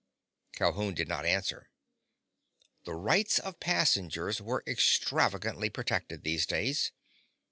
[0.53, 1.69] Calhoun did not answer.
[2.85, 6.91] The rights of passengers were extravagantly protected, these days.